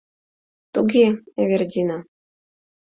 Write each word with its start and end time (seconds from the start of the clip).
—Туге, 0.73 1.07
Эвердина... 1.41 1.97